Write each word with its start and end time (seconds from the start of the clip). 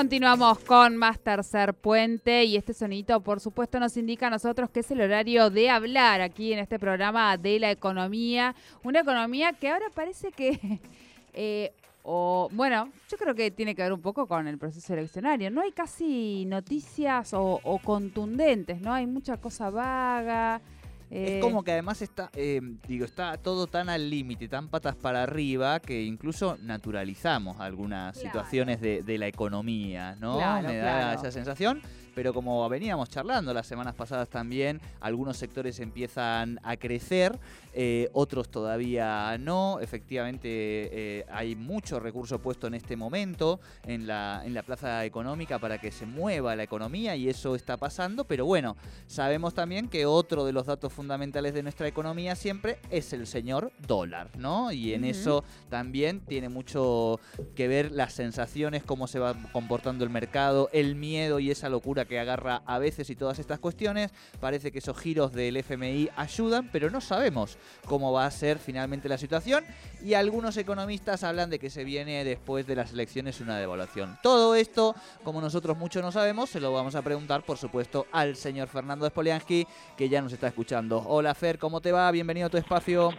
Continuamos 0.00 0.60
con 0.60 0.96
más 0.96 1.20
tercer 1.20 1.74
puente 1.74 2.44
y 2.44 2.56
este 2.56 2.72
sonito 2.72 3.20
por 3.20 3.38
supuesto 3.38 3.78
nos 3.78 3.98
indica 3.98 4.28
a 4.28 4.30
nosotros 4.30 4.70
que 4.70 4.80
es 4.80 4.90
el 4.90 5.02
horario 5.02 5.50
de 5.50 5.68
hablar 5.68 6.22
aquí 6.22 6.54
en 6.54 6.58
este 6.58 6.78
programa 6.78 7.36
de 7.36 7.60
la 7.60 7.70
economía, 7.70 8.54
una 8.82 9.00
economía 9.00 9.52
que 9.52 9.68
ahora 9.68 9.90
parece 9.94 10.32
que, 10.32 10.80
eh, 11.34 11.74
o 12.02 12.48
bueno, 12.52 12.88
yo 13.10 13.18
creo 13.18 13.34
que 13.34 13.50
tiene 13.50 13.74
que 13.74 13.82
ver 13.82 13.92
un 13.92 14.00
poco 14.00 14.26
con 14.26 14.48
el 14.48 14.56
proceso 14.56 14.94
eleccionario, 14.94 15.50
no 15.50 15.60
hay 15.60 15.72
casi 15.72 16.46
noticias 16.46 17.34
o, 17.34 17.60
o 17.62 17.78
contundentes, 17.80 18.80
¿no? 18.80 18.94
Hay 18.94 19.06
mucha 19.06 19.36
cosa 19.36 19.68
vaga. 19.68 20.62
Es 21.10 21.30
eh, 21.32 21.40
como 21.40 21.64
que 21.64 21.72
además 21.72 22.00
está, 22.02 22.30
eh, 22.34 22.60
digo, 22.86 23.04
está 23.04 23.36
todo 23.36 23.66
tan 23.66 23.88
al 23.88 24.08
límite, 24.08 24.46
tan 24.48 24.68
patas 24.68 24.94
para 24.94 25.24
arriba, 25.24 25.80
que 25.80 26.02
incluso 26.04 26.56
naturalizamos 26.62 27.58
algunas 27.60 28.14
Claro. 28.14 28.28
situaciones 28.28 28.80
de, 28.80 29.02
de 29.02 29.18
la 29.18 29.26
economía, 29.26 30.16
¿no? 30.20 30.36
Claro, 30.36 30.68
Me 30.68 30.76
da 30.76 30.82
claro. 31.00 31.18
esa 31.20 31.32
sensación. 31.32 31.82
Pero 32.14 32.34
como 32.34 32.68
veníamos 32.68 33.08
charlando 33.08 33.54
las 33.54 33.66
semanas 33.66 33.94
pasadas 33.94 34.28
también, 34.28 34.80
algunos 35.00 35.36
sectores 35.36 35.80
empiezan 35.80 36.60
a 36.62 36.76
crecer, 36.76 37.38
eh, 37.72 38.08
otros 38.12 38.48
todavía 38.48 39.36
no. 39.38 39.80
Efectivamente, 39.80 40.48
eh, 40.48 41.26
hay 41.30 41.56
mucho 41.56 42.00
recurso 42.00 42.38
puesto 42.40 42.66
en 42.66 42.74
este 42.74 42.96
momento 42.96 43.60
en 43.84 44.06
la, 44.06 44.42
en 44.44 44.54
la 44.54 44.62
plaza 44.62 45.04
económica 45.04 45.58
para 45.58 45.78
que 45.78 45.90
se 45.92 46.06
mueva 46.06 46.56
la 46.56 46.62
economía 46.62 47.16
y 47.16 47.28
eso 47.28 47.54
está 47.54 47.76
pasando. 47.76 48.24
Pero 48.24 48.44
bueno, 48.46 48.76
sabemos 49.06 49.54
también 49.54 49.88
que 49.88 50.06
otro 50.06 50.44
de 50.44 50.52
los 50.52 50.66
datos 50.66 50.92
fundamentales 50.92 51.54
de 51.54 51.62
nuestra 51.62 51.88
economía 51.88 52.36
siempre 52.36 52.78
es 52.90 53.12
el 53.12 53.26
señor 53.26 53.72
dólar, 53.86 54.30
¿no? 54.36 54.72
Y 54.72 54.94
en 54.94 55.04
eso 55.04 55.44
también 55.68 56.20
tiene 56.20 56.48
mucho 56.48 57.20
que 57.54 57.68
ver 57.68 57.92
las 57.92 58.12
sensaciones, 58.12 58.82
cómo 58.84 59.06
se 59.06 59.18
va 59.18 59.34
comportando 59.52 60.04
el 60.04 60.10
mercado, 60.10 60.68
el 60.72 60.94
miedo 60.94 61.38
y 61.40 61.50
esa 61.50 61.68
locura 61.68 62.04
que 62.10 62.18
agarra 62.18 62.62
a 62.66 62.78
veces 62.78 63.08
y 63.08 63.16
todas 63.16 63.38
estas 63.38 63.60
cuestiones. 63.60 64.10
Parece 64.40 64.72
que 64.72 64.80
esos 64.80 64.98
giros 64.98 65.32
del 65.32 65.56
FMI 65.56 66.10
ayudan, 66.16 66.68
pero 66.72 66.90
no 66.90 67.00
sabemos 67.00 67.56
cómo 67.86 68.12
va 68.12 68.26
a 68.26 68.30
ser 68.32 68.58
finalmente 68.58 69.08
la 69.08 69.16
situación. 69.16 69.64
Y 70.04 70.14
algunos 70.14 70.56
economistas 70.56 71.22
hablan 71.22 71.50
de 71.50 71.60
que 71.60 71.70
se 71.70 71.84
viene 71.84 72.24
después 72.24 72.66
de 72.66 72.74
las 72.74 72.92
elecciones 72.92 73.40
una 73.40 73.56
devaluación. 73.58 74.18
Todo 74.24 74.56
esto, 74.56 74.94
como 75.22 75.40
nosotros 75.40 75.78
mucho 75.78 76.02
no 76.02 76.10
sabemos, 76.10 76.50
se 76.50 76.60
lo 76.60 76.72
vamos 76.72 76.96
a 76.96 77.02
preguntar, 77.02 77.44
por 77.44 77.56
supuesto, 77.56 78.06
al 78.10 78.34
señor 78.34 78.66
Fernando 78.66 79.06
Spoliansky, 79.08 79.66
que 79.96 80.08
ya 80.08 80.20
nos 80.20 80.32
está 80.32 80.48
escuchando. 80.48 81.02
Hola 81.06 81.32
Fer, 81.34 81.58
¿cómo 81.58 81.80
te 81.80 81.92
va? 81.92 82.10
Bienvenido 82.10 82.48
a 82.48 82.50
tu 82.50 82.56
espacio. 82.56 83.10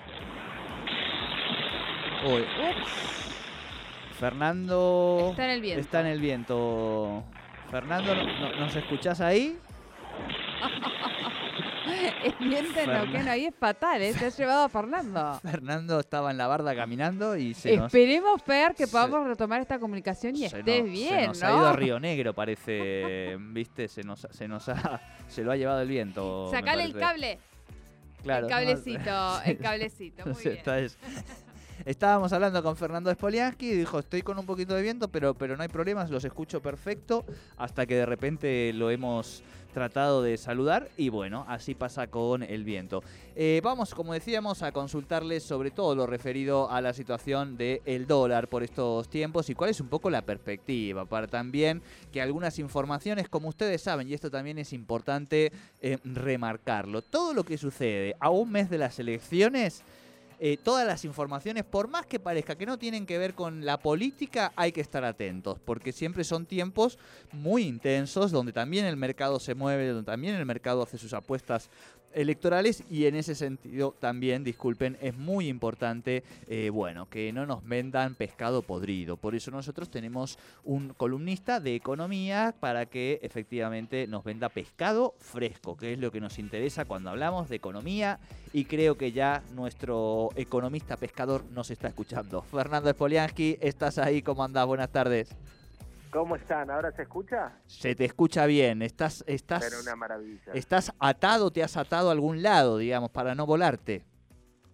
Uy, 2.25 2.43
Fernando 4.19 5.29
Está 5.31 5.45
en 5.45 5.49
el 5.51 5.61
viento. 5.61 5.81
está 5.81 6.01
en 6.01 6.07
el 6.07 6.19
viento. 6.19 7.23
Fernando, 7.71 8.13
¿no- 8.15 8.23
no- 8.39 8.55
¿nos 8.57 8.75
escuchás 8.75 9.21
ahí? 9.21 9.57
en 12.39 12.65
Fernan- 12.73 13.05
Neuquén 13.05 13.27
ahí 13.27 13.45
es 13.45 13.55
fatal, 13.55 14.01
¿eh? 14.01 14.13
Se 14.13 14.25
ha 14.25 14.29
llevado 14.29 14.63
a 14.65 14.69
Fernando. 14.69 15.39
Fernando 15.41 15.99
estaba 15.99 16.31
en 16.31 16.37
la 16.37 16.47
barda 16.47 16.75
caminando 16.75 17.35
y 17.37 17.53
se 17.53 17.75
nos, 17.77 17.85
Esperemos, 17.87 18.41
Fer, 18.43 18.75
que 18.75 18.85
se- 18.85 18.91
podamos 18.91 19.27
retomar 19.27 19.61
esta 19.61 19.79
comunicación 19.79 20.35
y 20.35 20.47
se 20.49 20.59
estés 20.59 20.83
nos- 20.83 20.91
bien, 20.91 21.19
se 21.21 21.27
nos 21.27 21.41
¿no? 21.41 21.47
ha 21.47 21.51
ido 21.51 21.67
a 21.67 21.73
Río 21.73 21.99
Negro, 22.01 22.33
parece, 22.33 23.37
viste, 23.39 23.87
se 23.87 24.03
nos, 24.03 24.27
se 24.29 24.47
nos 24.47 24.67
ha, 24.69 25.01
se 25.27 25.43
lo 25.43 25.51
ha 25.51 25.55
llevado 25.55 25.81
el 25.81 25.87
viento. 25.87 26.49
Sacale 26.51 26.83
el 26.83 26.93
cable. 26.97 27.39
Claro, 28.23 28.45
el 28.45 28.51
no, 28.51 28.57
cablecito, 28.57 29.41
el 29.45 29.57
cablecito. 29.57 30.25
Muy 30.27 30.43
bien. 30.43 30.89
Estábamos 31.85 32.31
hablando 32.31 32.61
con 32.61 32.75
Fernando 32.75 33.11
Spoliansky 33.11 33.71
y 33.71 33.75
dijo, 33.75 33.99
estoy 33.99 34.21
con 34.21 34.37
un 34.37 34.45
poquito 34.45 34.75
de 34.75 34.83
viento, 34.83 35.07
pero, 35.07 35.33
pero 35.33 35.57
no 35.57 35.63
hay 35.63 35.69
problemas, 35.69 36.11
los 36.11 36.23
escucho 36.23 36.61
perfecto, 36.61 37.25
hasta 37.57 37.87
que 37.87 37.95
de 37.95 38.05
repente 38.05 38.71
lo 38.73 38.91
hemos 38.91 39.43
tratado 39.73 40.21
de 40.21 40.37
saludar 40.37 40.89
y 40.97 41.09
bueno, 41.09 41.45
así 41.47 41.73
pasa 41.73 42.07
con 42.07 42.43
el 42.43 42.63
viento. 42.63 43.01
Eh, 43.35 43.61
vamos, 43.63 43.95
como 43.95 44.13
decíamos, 44.13 44.61
a 44.61 44.71
consultarles 44.71 45.43
sobre 45.43 45.71
todo 45.71 45.95
lo 45.95 46.05
referido 46.05 46.69
a 46.69 46.81
la 46.81 46.93
situación 46.93 47.57
del 47.57 48.05
dólar 48.05 48.47
por 48.47 48.63
estos 48.63 49.09
tiempos 49.09 49.49
y 49.49 49.55
cuál 49.55 49.71
es 49.71 49.79
un 49.79 49.87
poco 49.87 50.09
la 50.09 50.21
perspectiva, 50.21 51.05
para 51.05 51.27
también 51.27 51.81
que 52.11 52.21
algunas 52.21 52.59
informaciones, 52.59 53.27
como 53.27 53.49
ustedes 53.49 53.81
saben, 53.81 54.07
y 54.07 54.13
esto 54.13 54.29
también 54.29 54.59
es 54.59 54.73
importante 54.73 55.51
eh, 55.81 55.97
remarcarlo, 56.03 57.01
todo 57.01 57.33
lo 57.33 57.43
que 57.43 57.57
sucede 57.57 58.15
a 58.19 58.29
un 58.29 58.51
mes 58.51 58.69
de 58.69 58.77
las 58.77 58.99
elecciones 58.99 59.83
eh, 60.43 60.57
todas 60.57 60.87
las 60.87 61.05
informaciones, 61.05 61.63
por 61.63 61.87
más 61.87 62.07
que 62.07 62.19
parezca 62.19 62.57
que 62.57 62.65
no 62.65 62.79
tienen 62.79 63.05
que 63.05 63.19
ver 63.19 63.35
con 63.35 63.63
la 63.63 63.77
política, 63.77 64.51
hay 64.55 64.71
que 64.71 64.81
estar 64.81 65.05
atentos, 65.05 65.59
porque 65.59 65.91
siempre 65.91 66.23
son 66.23 66.47
tiempos 66.47 66.97
muy 67.31 67.61
intensos, 67.61 68.31
donde 68.31 68.51
también 68.51 68.85
el 68.85 68.97
mercado 68.97 69.39
se 69.39 69.53
mueve, 69.53 69.89
donde 69.89 70.11
también 70.11 70.33
el 70.33 70.47
mercado 70.47 70.81
hace 70.81 70.97
sus 70.97 71.13
apuestas 71.13 71.69
electorales 72.13 72.83
y 72.89 73.05
en 73.05 73.15
ese 73.15 73.35
sentido 73.35 73.95
también, 73.99 74.43
disculpen, 74.43 74.97
es 75.01 75.15
muy 75.17 75.47
importante, 75.47 76.23
eh, 76.47 76.69
bueno, 76.69 77.09
que 77.09 77.31
no 77.33 77.45
nos 77.45 77.65
vendan 77.65 78.15
pescado 78.15 78.61
podrido. 78.61 79.17
Por 79.17 79.35
eso 79.35 79.51
nosotros 79.51 79.89
tenemos 79.89 80.37
un 80.63 80.93
columnista 80.93 81.59
de 81.59 81.75
economía 81.75 82.53
para 82.59 82.85
que 82.85 83.19
efectivamente 83.21 84.07
nos 84.07 84.23
venda 84.23 84.49
pescado 84.49 85.15
fresco, 85.19 85.77
que 85.77 85.93
es 85.93 85.99
lo 85.99 86.11
que 86.11 86.21
nos 86.21 86.39
interesa 86.39 86.85
cuando 86.85 87.09
hablamos 87.09 87.49
de 87.49 87.55
economía 87.55 88.19
y 88.53 88.65
creo 88.65 88.97
que 88.97 89.11
ya 89.11 89.43
nuestro 89.53 90.29
economista 90.35 90.97
pescador 90.97 91.45
nos 91.51 91.71
está 91.71 91.87
escuchando. 91.87 92.41
Fernando 92.41 92.91
Spoliansky, 92.91 93.57
¿estás 93.61 93.97
ahí? 93.97 94.21
¿Cómo 94.21 94.43
andás? 94.43 94.65
Buenas 94.65 94.91
tardes. 94.91 95.35
¿Cómo 96.11 96.35
están? 96.35 96.69
¿Ahora 96.69 96.91
se 96.91 97.03
escucha? 97.03 97.53
Se 97.67 97.95
te 97.95 98.05
escucha 98.05 98.45
bien, 98.45 98.81
estás, 98.81 99.23
estás, 99.27 99.63
Pero 99.67 99.81
una 99.81 99.95
maravilla. 99.95 100.51
estás 100.53 100.93
atado, 100.99 101.51
te 101.51 101.63
has 101.63 101.77
atado 101.77 102.09
a 102.09 102.11
algún 102.11 102.43
lado, 102.43 102.77
digamos, 102.77 103.11
para 103.11 103.33
no 103.33 103.45
volarte. 103.45 104.03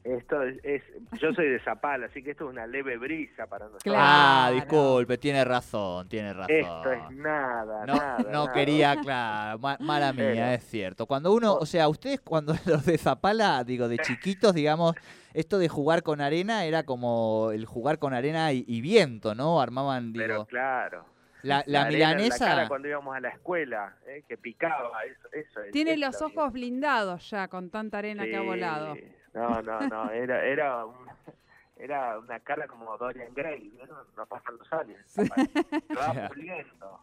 Esto 0.04 0.42
es, 0.42 0.58
es- 0.64 0.84
yo 1.20 1.34
soy 1.34 1.50
de 1.50 1.60
Zapala, 1.60 2.06
así 2.08 2.24
que 2.24 2.32
esto 2.32 2.46
es 2.46 2.52
una 2.52 2.66
leve 2.66 2.98
brisa 2.98 3.46
para 3.46 3.66
nosotros. 3.66 3.84
Claro. 3.84 4.00
Ah, 4.02 4.52
disculpe, 4.54 5.18
tiene 5.18 5.44
razón, 5.44 6.08
tiene 6.08 6.32
razón. 6.34 6.56
Esto 6.56 6.92
es 6.94 7.12
nada, 7.18 7.86
No, 7.86 7.96
nada. 7.96 8.18
no 8.20 8.46
nada. 8.46 8.54
quería, 8.54 8.96
claro, 9.02 9.60
ma- 9.60 9.78
mala 9.82 10.14
mía, 10.14 10.24
Pero- 10.34 10.46
es 10.46 10.64
cierto. 10.64 11.06
Cuando 11.08 11.34
uno, 11.34 11.56
o 11.56 11.66
sea, 11.66 11.90
ustedes 11.90 12.22
cuando 12.22 12.54
los 12.66 12.86
de 12.86 12.98
Zapala, 12.98 13.64
digo, 13.66 13.90
de 13.90 13.98
chiquitos, 13.98 14.54
digamos, 14.56 14.96
esto 15.34 15.60
de 15.60 15.68
jugar 15.68 16.02
con 16.04 16.22
arena 16.22 16.64
era 16.64 16.84
como 16.84 17.52
el 17.52 17.66
jugar 17.66 18.00
con 18.00 18.14
arena 18.14 18.54
y, 18.54 18.64
y 18.66 18.80
viento, 18.80 19.36
¿no? 19.36 19.60
Armaban, 19.62 20.14
Pero 20.14 20.34
digo, 20.36 20.46
claro. 20.46 21.06
La, 21.44 21.64
la 21.68 21.82
arena 21.84 21.96
en 21.96 22.00
La 22.00 22.08
milanesa. 22.16 22.46
cara 22.46 22.68
cuando 22.68 22.88
íbamos 22.88 23.16
a 23.16 23.20
la 23.20 23.30
escuela, 23.30 23.96
eh, 24.08 24.24
que 24.28 24.38
picaba, 24.38 25.04
eso, 25.06 25.28
eso 25.34 25.62
es. 25.62 25.72
Tiene 25.72 25.98
los 25.98 26.22
ojos 26.22 26.52
blindados 26.54 27.30
ya 27.30 27.48
con 27.48 27.70
tanta 27.70 28.00
arena 28.00 28.26
que 28.26 28.36
ha 28.36 28.42
volado. 28.42 28.96
No, 29.34 29.62
no, 29.62 29.80
no, 29.82 30.10
era, 30.12 30.44
era, 30.46 30.86
un- 30.86 31.08
era 31.78 32.18
una 32.18 32.40
cara 32.40 32.66
como 32.68 32.98
Dorian 32.98 33.34
Gray, 33.36 33.70
¿vieron? 33.70 33.98
No 34.16 34.26
pasan 34.26 34.58
los 34.58 34.74
años. 34.74 35.00
Va 35.18 35.86
Claro. 36.14 36.28
puliendo. 36.30 37.00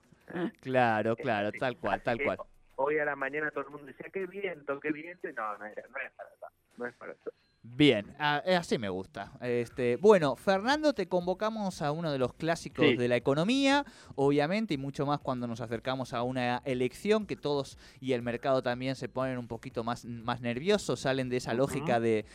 Claro, 0.60 1.16
claro, 1.16 1.52
tal 1.52 1.76
cual, 1.78 2.02
tal 2.02 2.18
cual. 2.22 2.38
Hoy 2.76 2.98
a 2.98 3.04
la 3.04 3.14
mañana 3.14 3.50
todo 3.52 3.64
el 3.64 3.70
mundo 3.70 3.86
decía, 3.86 4.06
qué 4.12 4.26
viento, 4.26 4.80
qué 4.80 4.90
viento, 4.90 5.28
y 5.28 5.32
no, 5.32 5.56
no, 5.58 5.64
era, 5.64 5.82
no 5.88 5.98
es 5.98 6.10
para 6.12 6.28
eso, 6.30 6.46
no 6.76 6.86
es 6.86 6.94
para 6.96 7.12
eso. 7.12 7.30
Bien, 7.66 8.14
eh, 8.44 8.56
así 8.56 8.76
me 8.76 8.90
gusta. 8.90 9.32
Este, 9.40 9.96
bueno, 9.96 10.36
Fernando, 10.36 10.92
te 10.92 11.08
convocamos 11.08 11.80
a 11.80 11.92
uno 11.92 12.12
de 12.12 12.18
los 12.18 12.34
clásicos 12.34 12.84
de 12.96 13.08
la 13.08 13.16
economía, 13.16 13.86
obviamente, 14.16 14.74
y 14.74 14.76
mucho 14.76 15.06
más 15.06 15.18
cuando 15.20 15.46
nos 15.46 15.62
acercamos 15.62 16.12
a 16.12 16.22
una 16.22 16.60
elección 16.66 17.26
que 17.26 17.36
todos 17.36 17.78
y 18.02 18.12
el 18.12 18.20
mercado 18.20 18.62
también 18.62 18.96
se 18.96 19.08
ponen 19.08 19.38
un 19.38 19.48
poquito 19.48 19.82
más, 19.82 20.04
más 20.04 20.42
nerviosos, 20.42 21.00
salen 21.00 21.30
de 21.30 21.38
esa 21.38 21.54
lógica 21.54 22.00
de, 22.00 22.26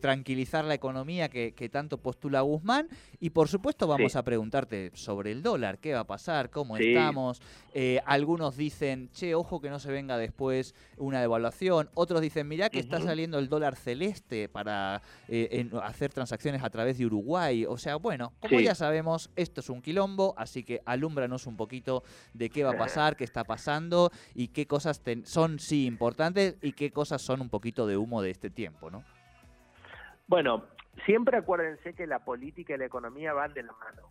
tranquilizar 0.00 0.64
la 0.64 0.74
economía 0.74 1.28
que, 1.28 1.68
tanto 1.70 1.98
postula 1.98 2.42
Guzmán. 2.42 2.88
Y 3.18 3.30
por 3.30 3.48
supuesto 3.48 3.88
vamos 3.88 4.14
a 4.14 4.22
preguntarte 4.22 4.92
sobre 4.94 5.32
el 5.32 5.42
dólar, 5.42 5.78
qué 5.78 5.94
va 5.94 6.00
a 6.00 6.06
pasar, 6.06 6.48
cómo 6.48 6.76
estamos. 6.76 7.42
Eh, 7.74 8.00
algunos 8.06 8.56
dicen, 8.56 9.10
che, 9.10 9.34
ojo 9.34 9.60
que 9.60 9.68
no 9.68 9.80
se 9.80 9.90
venga 9.90 10.16
después 10.16 10.76
una 10.96 11.20
devaluación. 11.20 11.90
Otros 11.94 12.20
dicen, 12.20 12.46
mirá 12.46 12.70
que 12.70 12.78
está 12.78 13.00
saliendo 13.00 13.40
el 13.40 13.48
dólar 13.48 13.74
celeste 13.74 14.48
para 14.48 14.75
eh, 15.28 15.70
hacer 15.82 16.12
transacciones 16.12 16.62
a 16.62 16.70
través 16.70 16.98
de 16.98 17.06
Uruguay. 17.06 17.64
O 17.66 17.76
sea, 17.76 17.96
bueno, 17.96 18.32
como 18.40 18.60
ya 18.60 18.74
sabemos, 18.74 19.30
esto 19.36 19.60
es 19.60 19.70
un 19.70 19.82
quilombo, 19.82 20.34
así 20.36 20.64
que 20.64 20.80
alúmbranos 20.84 21.46
un 21.46 21.56
poquito 21.56 22.02
de 22.32 22.50
qué 22.50 22.64
va 22.64 22.72
a 22.72 22.78
pasar, 22.78 23.16
qué 23.16 23.24
está 23.24 23.44
pasando 23.44 24.10
y 24.34 24.48
qué 24.48 24.66
cosas 24.66 25.02
son 25.24 25.58
sí 25.58 25.86
importantes 25.86 26.56
y 26.62 26.72
qué 26.72 26.90
cosas 26.90 27.22
son 27.22 27.40
un 27.40 27.48
poquito 27.48 27.86
de 27.86 27.96
humo 27.96 28.22
de 28.22 28.30
este 28.30 28.50
tiempo, 28.50 28.90
¿no? 28.90 29.04
Bueno, 30.26 30.64
siempre 31.04 31.36
acuérdense 31.36 31.94
que 31.94 32.06
la 32.06 32.24
política 32.24 32.74
y 32.74 32.78
la 32.78 32.86
economía 32.86 33.32
van 33.32 33.54
de 33.54 33.62
la 33.62 33.72
mano 33.72 34.10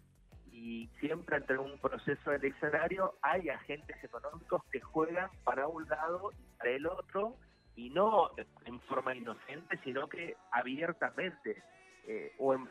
y 0.56 0.89
siempre 1.00 1.38
entre 1.38 1.57
un 1.57 1.77
proceso 1.79 2.31
eleccionario 2.31 3.15
hay 3.21 3.50
agentes 3.50 4.01
económicos 4.03 4.63
que 4.71 4.79
juegan 4.79 5.29
para 5.44 5.68
un 5.68 5.88
lado 5.88 6.31
y 6.31 6.57
para 6.57 6.71
el 6.71 6.88
otro 6.88 7.35
y 7.75 7.89
no 7.89 8.31
en 8.66 8.80
forma 8.81 9.16
inocente, 9.16 9.80
sino 9.83 10.07
que 10.07 10.36
abiertamente, 10.51 11.63
eh, 12.07 12.33
o, 12.38 12.54
en, 12.54 12.68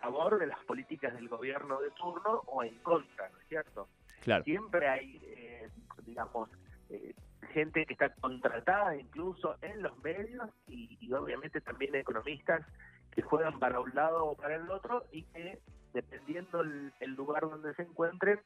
favor 0.00 0.38
de 0.38 0.46
las 0.46 0.58
políticas 0.64 1.14
del 1.14 1.28
gobierno 1.28 1.80
de 1.80 1.90
turno 1.90 2.42
o 2.46 2.62
en 2.62 2.76
contra, 2.78 3.28
¿no 3.28 3.38
es 3.40 3.48
cierto? 3.48 3.88
Claro. 4.22 4.44
Siempre 4.44 4.88
hay, 4.88 5.20
eh, 5.24 5.68
digamos, 6.04 6.48
eh, 6.88 7.14
gente 7.52 7.84
que 7.84 7.92
está 7.92 8.10
contratada 8.14 8.96
incluso 8.96 9.56
en 9.62 9.82
los 9.82 9.96
medios 10.02 10.48
y, 10.66 11.12
obviamente 11.12 11.60
también 11.60 11.94
economistas 11.94 12.66
que 13.12 13.22
juegan 13.22 13.58
para 13.58 13.80
un 13.80 13.94
lado 13.94 14.26
o 14.26 14.36
para 14.36 14.56
el 14.56 14.70
otro 14.70 15.04
y 15.12 15.22
que 15.24 15.60
dependiendo 15.92 16.60
el, 16.60 16.92
el 17.00 17.14
lugar 17.14 17.42
donde 17.42 17.74
se 17.74 17.82
encuentren, 17.82 18.40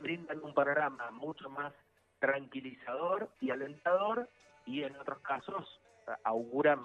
brindan 0.00 0.42
un 0.42 0.54
panorama 0.54 1.10
mucho 1.10 1.50
más 1.50 1.72
tranquilizador 2.18 3.30
y 3.40 3.50
alentador 3.50 4.28
y 4.66 4.82
en 4.82 4.96
otros 4.96 5.20
casos 5.20 5.80
auguran 6.24 6.80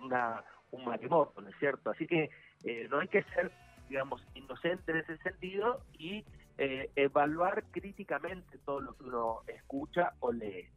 una, 0.00 0.42
un 0.70 0.84
matrimonio, 0.84 1.32
¿no 1.40 1.48
es 1.48 1.56
cierto? 1.58 1.90
Así 1.90 2.06
que 2.06 2.30
eh, 2.64 2.88
no 2.90 3.00
hay 3.00 3.08
que 3.08 3.22
ser, 3.34 3.52
digamos, 3.88 4.26
inocente 4.34 4.92
en 4.92 4.98
ese 4.98 5.16
sentido 5.18 5.80
y 5.98 6.24
eh, 6.58 6.90
evaluar 6.96 7.64
críticamente 7.70 8.58
todo 8.64 8.80
lo 8.80 8.96
que 8.96 9.04
uno 9.04 9.40
escucha 9.46 10.14
o 10.20 10.32
lee. 10.32 10.68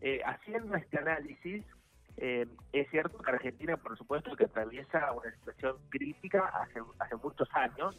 Eh, 0.00 0.20
haciendo 0.24 0.76
este 0.76 0.98
análisis, 0.98 1.64
es 2.16 2.90
cierto 2.90 3.18
que 3.18 3.30
Argentina, 3.30 3.76
por 3.76 3.96
supuesto, 3.96 4.34
que 4.34 4.46
atraviesa 4.46 5.12
una 5.12 5.30
situación 5.36 5.76
crítica 5.88 6.46
hace, 6.48 6.80
hace 6.98 7.14
muchos 7.14 7.48
años. 7.52 7.96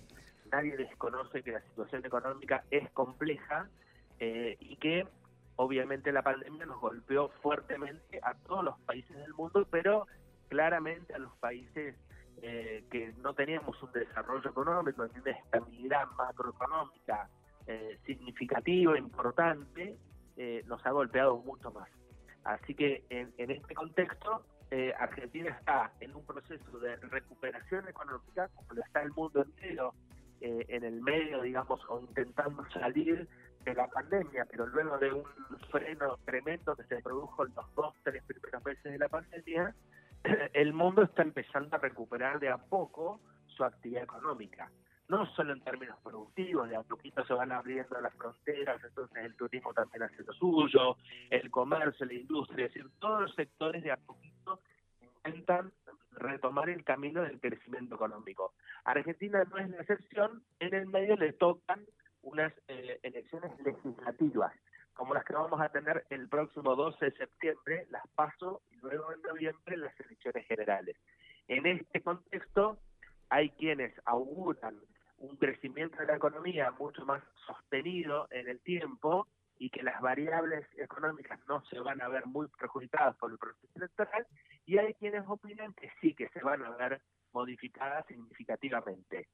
Nadie 0.52 0.76
desconoce 0.76 1.42
que 1.42 1.54
la 1.54 1.62
situación 1.62 2.06
económica 2.06 2.66
es 2.70 2.90
compleja 2.92 3.70
y 4.20 4.76
que 4.76 5.08
obviamente 5.60 6.14
la 6.14 6.22
pandemia 6.22 6.66
nos 6.66 6.80
golpeó 6.80 7.28
fuertemente 7.42 8.22
a 8.24 8.34
todos 8.34 8.64
los 8.64 8.80
países 8.80 9.18
del 9.18 9.34
mundo, 9.34 9.68
pero 9.70 10.08
claramente 10.48 11.14
a 11.14 11.18
los 11.18 11.36
países 11.36 11.98
eh, 12.42 12.86
que 12.90 13.12
no 13.22 13.34
teníamos 13.34 13.82
un 13.84 13.92
desarrollo 13.92 14.50
económico, 14.50 15.06
ni 15.08 15.20
una 15.20 15.32
estabilidad 15.32 16.08
macroeconómica 16.16 17.30
eh, 17.68 18.00
significativa, 18.06 18.98
importante, 18.98 19.98
eh, 20.38 20.64
nos 20.66 20.86
ha 20.86 20.92
golpeado 20.92 21.40
mucho 21.40 21.72
más. 21.72 21.90
Así 22.46 22.74
que 22.74 23.04
en, 23.10 23.34
este 23.38 23.76
contexto, 23.76 24.46
Argentina 24.98 25.50
está 25.50 25.92
en 26.00 26.16
un 26.16 26.26
proceso 26.26 26.80
de 26.80 26.96
recuperación 26.96 27.86
económica, 27.90 28.48
como 28.56 28.76
lo 28.76 28.82
está 28.82 29.02
el 29.02 29.12
mundo 29.12 29.42
entero, 29.42 29.94
en 30.40 30.86
el 30.86 31.02
medio, 31.02 31.42
digamos, 31.42 31.82
o 31.90 32.00
intentando 32.00 32.64
salir 32.70 33.28
de 33.64 33.74
la 33.74 33.88
pandemia, 33.88 34.46
pero 34.50 34.68
luego 34.68 34.98
de 34.98 35.14
un 35.14 35.24
freno 35.70 36.18
tremendo 36.26 36.76
que 36.76 36.84
se 36.84 37.02
produjo 37.02 37.46
en 37.46 37.54
los 37.56 37.76
dos, 37.76 37.94
tres 38.04 38.24
primeros 38.24 38.64
meses 38.64 38.84
de 38.84 38.98
la 38.98 39.10
pandemia, 39.10 39.76
el 40.54 40.74
mundo 40.74 41.04
está 41.04 41.22
empezando 41.22 41.76
a 41.76 41.80
recuperar 41.80 42.40
de 42.40 42.50
a 42.50 42.58
poco 42.58 43.20
su 43.48 43.64
actividad 43.64 44.04
económica. 44.04 44.72
No 45.08 45.26
solo 45.34 45.54
en 45.54 45.62
términos 45.62 45.98
productivos, 46.04 46.70
de 46.70 46.76
a 46.76 46.84
poquito 46.84 47.26
se 47.26 47.34
van 47.34 47.52
abriendo 47.52 48.00
las 48.00 48.14
fronteras, 48.14 48.82
entonces 48.84 49.26
el 49.26 49.36
turismo 49.36 49.74
también 49.74 50.04
hace 50.04 50.24
lo 50.24 50.34
suyo, 50.34 50.98
el 51.30 51.50
comercio, 51.50 52.06
la 52.06 52.14
industria, 52.14 52.68
es 52.68 52.74
decir, 52.74 52.90
todos 53.00 53.22
los 53.22 53.36
sectores 53.36 53.84
de 53.84 53.92
a 53.92 53.98
poquito 53.98 54.62
intentan 55.26 55.72
retomar 56.12 56.70
el 56.70 56.84
camino 56.84 57.24
del 57.24 57.40
crecimiento 57.40 57.96
económico. 57.96 58.54
Argentina 58.84 59.44
no 59.46 59.58
es 59.58 59.70
la 59.70 59.78
excepción, 59.78 60.44
en 60.60 60.74
el 60.74 60.86
medio 60.88 61.16
le 61.16 61.34
tocan 61.34 61.86
unas 62.32 62.54
eh, 62.68 63.00
elecciones 63.04 63.52
legislativas, 63.62 64.54
como 64.94 65.14
las 65.14 65.24
que 65.24 65.34
vamos 65.34 65.60
a 65.60 65.70
tener 65.70 66.06
el 66.10 66.28
próximo 66.28 66.76
12 66.76 67.06
de 67.06 67.12
septiembre, 67.12 67.88
las 67.90 68.08
paso, 68.16 68.62
y 68.72 68.78
luego 68.78 69.12
en 69.14 69.22
noviembre 69.22 69.78
las 69.78 69.98
elecciones 70.00 70.46
generales. 70.48 70.96
En 71.48 71.66
este 71.66 72.02
contexto, 72.02 72.78
hay 73.30 73.50
quienes 73.52 73.94
auguran 74.06 74.80
un 75.18 75.36
crecimiento 75.38 75.98
de 75.98 76.06
la 76.06 76.16
economía 76.16 76.72
mucho 76.72 77.06
más 77.06 77.24
sostenido 77.46 78.28
en 78.32 78.48
el 78.48 78.60
tiempo 78.62 79.28
y 79.58 79.70
que 79.70 79.84
las 79.84 80.00
variables 80.02 80.66
económicas 80.78 81.40
no 81.48 81.62
se 81.66 81.80
van 81.80 82.02
a 82.02 82.08
ver 82.08 82.26
muy 82.26 82.48
perjudicadas 82.48 83.16
por 83.18 83.32
el 83.32 83.38
proceso 83.38 83.74
electoral, 83.76 84.26
y 84.66 84.78
hay 84.78 84.94
quienes 84.94 85.24
opinan 85.28 85.74
que 85.74 85.92
sí, 86.00 86.14
que 86.14 86.30
se 86.30 86.42
van 86.42 86.64
a 86.64 86.70
ver 86.78 87.02
modificadas 87.34 88.06
significativamente. 88.08 89.28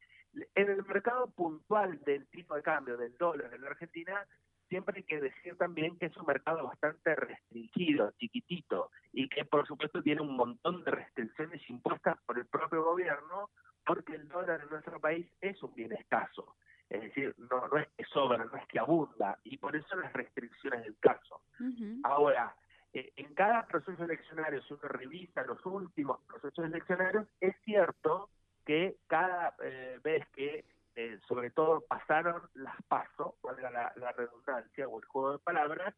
En 0.54 0.70
el 0.70 0.84
mercado 0.86 1.28
puntual 1.28 2.00
del 2.04 2.28
tipo 2.28 2.56
de 2.56 2.62
cambio 2.62 2.98
del 2.98 3.18
dólar 3.18 3.54
en 3.54 3.62
la 3.62 3.70
Argentina, 3.70 4.26
siempre 4.68 4.98
hay 4.98 5.04
que 5.04 5.22
decir 5.22 5.58
también 5.58 5.98
que 5.98 6.08
es 6.08 6.18
un 6.18 6.26
mercado 6.26 6.64
bastante 6.64 7.16
restringido, 7.16 8.12
chiquitito, 8.18 8.92
y 9.12 9.30
que 9.30 9.46
por 9.46 9.66
supuesto 9.68 10.02
tiene 10.02 10.22
un 10.22 10.36
montón 10.36 10.84
de 10.84 10.92
restricciones 10.92 11.62
impuestas 11.70 12.18
por 12.26 12.38
el 12.38 12.46
propio 12.48 12.84
gobierno, 12.84 13.50
porque 13.86 14.16
el 14.16 14.28
dólar 14.28 14.62
en 14.62 14.70
nuestro 14.70 15.00
país 15.00 15.28
es 15.42 15.62
un 15.62 15.74
bien 15.74 15.94
escaso. 15.94 16.56
Es 16.90 17.02
decir, 17.02 17.34
no, 17.38 17.68
no 17.68 17.78
es 17.78 17.88
que 17.98 18.06
sobra, 18.06 18.44
no 18.44 18.58
es 18.58 18.68
que 18.68 18.80
abunda, 18.80 19.40
y 19.44 19.58
por 19.58 19.76
eso 19.76 19.96
las 19.96 20.14
restricciones 20.14 20.84
del 20.84 20.98
caso. 21.00 21.42
Ahora, 22.04 22.56
eh, 22.94 23.12
en 23.16 23.34
cada 23.34 23.66
proceso 23.68 24.04
eleccionario, 24.04 24.62
si 24.64 24.74
uno 24.74 24.84
revisa 24.84 25.44
los 25.44 25.64
últimos 25.66 26.22
procesos 26.28 26.66
eleccionarios, 26.66 27.28
es 27.40 27.56
cierto 27.64 28.30
que 28.66 28.98
cada 29.08 29.56
eh, 29.64 30.00
vez 30.04 30.28
que, 30.34 30.66
eh, 30.96 31.20
sobre 31.28 31.52
todo, 31.52 31.82
pasaron 31.88 32.42
las 32.56 32.76
pasos, 32.88 33.36
valga 33.42 33.70
la, 33.70 33.94
la, 33.96 34.12
redundancia 34.12 34.88
o 34.88 35.00
el 35.00 35.06
juego 35.06 35.34
de 35.34 35.40
palabras, 35.40 35.94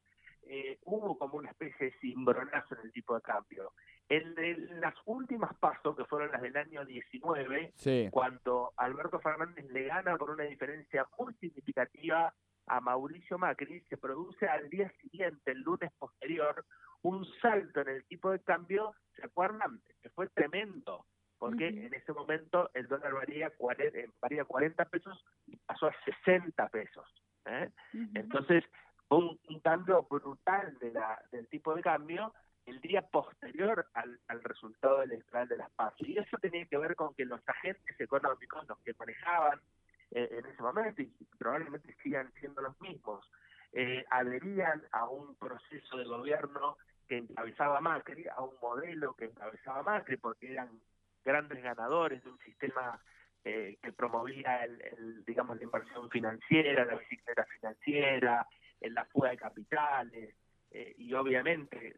eh, 0.50 0.80
hubo 0.86 1.18
como 1.18 1.38
una 1.38 1.50
especie 1.50 1.88
de 1.88 1.98
cimbronazo 2.00 2.76
en 2.76 2.82
el 2.86 2.92
tipo 2.92 3.16
de 3.16 3.22
cambio. 3.22 3.74
En, 4.10 4.80
las 4.80 4.96
últimas 5.06 5.54
pasos, 5.58 5.96
que 5.96 6.06
fueron 6.06 6.32
las 6.32 6.42
del 6.42 6.56
año 6.56 6.86
19, 6.86 7.74
cuando 8.12 8.74
Alberto 8.78 9.20
Fernández 9.20 9.66
le 9.70 9.84
gana 9.84 10.16
por 10.16 10.30
una 10.30 10.46
diferencia 10.46 11.06
muy 11.20 11.34
significativa 11.36 12.34
a 12.68 12.82
Mauricio 12.82 13.38
Macri, 13.38 13.82
se 13.90 13.98
produce 13.98 14.48
al 14.48 14.70
día 14.70 14.90
siguiente, 15.02 15.52
el 15.52 15.62
lunes 15.62 15.92
posterior, 16.00 16.66
un 17.02 17.26
salto 17.42 17.82
en 17.82 17.90
el 17.90 18.06
tipo 18.06 18.32
de 18.32 18.40
cambio, 18.40 18.94
¿se 19.16 19.26
acuerdan? 19.26 19.82
Que 20.02 20.10
fue 20.10 20.28
tremendo 20.30 21.06
porque 21.40 21.68
en 21.68 21.94
ese 21.94 22.14
momento 22.14 22.70
el 22.74 22.88
dólar 22.88 23.14
valía 23.14 23.50
40, 23.52 23.98
eh, 23.98 24.10
valía 24.22 24.46
40 24.46 24.86
pesos 24.86 25.26
y 25.46 25.56
pasó 25.58 25.88
a 25.88 25.96
60 26.26 26.70
pesos. 26.70 27.06
¿eh? 27.46 27.70
Entonces, 28.16 28.64
un, 29.10 29.40
un, 29.48 29.60
cambio 29.60 30.04
brutal 30.10 30.78
de 30.80 30.92
la, 30.92 31.22
del 31.32 31.48
tipo 31.48 31.76
de 31.76 31.82
cambio 31.82 32.34
el 32.66 32.82
día 32.82 33.02
posterior 33.02 33.88
al, 33.94 34.20
al 34.28 34.44
resultado 34.44 35.02
electoral 35.02 35.48
de 35.48 35.58
las 35.58 35.70
PAS. 35.72 35.94
Y 36.00 36.18
eso 36.18 36.38
tenía 36.38 36.66
que 36.66 36.78
ver 36.78 36.96
con 36.96 37.14
que 37.14 37.26
los 37.26 37.40
agentes 37.48 38.00
económicos, 38.00 38.68
los 38.68 38.78
que 38.80 38.94
manejaban 39.00 39.62
eh, 40.12 40.28
en 40.32 40.46
ese 40.46 40.62
momento, 40.62 41.02
y 41.02 41.12
probablemente 41.38 41.96
sigan 42.04 42.32
siendo 42.40 42.62
los 42.62 42.80
mismos, 42.82 43.26
eh, 43.72 44.06
adherían 44.10 44.84
a 44.92 45.08
un 45.08 45.36
proceso 45.36 45.98
de 45.98 46.06
gobierno 46.06 46.78
que 47.08 47.18
encabezaba 47.18 47.80
Macri, 47.80 48.28
a 48.28 48.42
un 48.42 48.56
modelo 48.62 49.14
que 49.14 49.26
encabezaba 49.26 49.84
Macri, 49.84 50.18
porque 50.18 50.52
eran 50.52 50.70
grandes 51.28 51.62
ganadores 51.62 52.24
de 52.24 52.30
un 52.30 52.40
sistema 52.40 53.00
eh, 53.44 53.78
que 53.84 53.92
promovía 53.92 54.64
el, 54.64 55.26
digamos 55.26 55.58
la 55.58 55.64
inversión 55.64 56.10
financiera, 56.10 56.86
la 56.86 56.96
bicicleta 56.96 57.46
financiera, 57.46 58.48
en 58.80 58.94
la 58.94 59.04
fuga 59.06 59.32
de 59.32 59.38
capitales 59.38 60.36
eh, 60.72 60.96
y 60.98 61.14
obviamente 61.14 61.98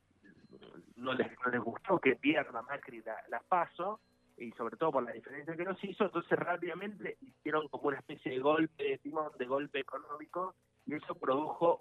no 0.96 1.14
les, 1.14 1.28
no 1.46 1.52
les 1.52 1.62
gustó 1.62 2.00
que 2.00 2.16
pierda 2.16 2.62
Macri 2.64 3.02
la, 3.02 3.16
la, 3.30 3.40
paso 3.40 4.00
y 4.38 4.52
sobre 4.54 4.78
todo 4.78 4.94
por 4.94 5.04
la 5.04 5.12
diferencia 5.12 5.56
que 5.56 5.66
nos 5.66 5.84
hizo, 5.84 6.06
entonces 6.06 6.40
rápidamente 6.40 7.18
hicieron 7.22 7.68
como 7.68 7.90
una 7.90 8.00
especie 8.00 8.32
de 8.32 8.40
golpe 8.40 8.84
de 8.84 9.00
de 9.38 9.46
golpe 9.46 9.80
económico, 9.80 10.56
y 10.86 10.96
eso 10.96 11.14
produjo 11.16 11.78